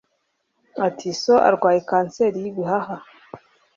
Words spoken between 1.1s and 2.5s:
so arwaye kanseri